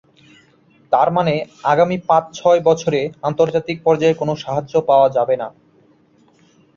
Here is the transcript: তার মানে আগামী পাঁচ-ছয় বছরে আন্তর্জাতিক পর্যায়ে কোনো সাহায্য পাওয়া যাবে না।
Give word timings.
তার 0.91 1.09
মানে 1.11 1.33
আগামী 1.63 1.97
পাঁচ-ছয় 2.09 2.61
বছরে 2.63 2.99
আন্তর্জাতিক 3.23 3.77
পর্যায়ে 3.83 4.15
কোনো 4.15 4.33
সাহায্য 4.35 4.73
পাওয়া 4.89 5.07
যাবে 5.09 5.35
না। 5.37 5.47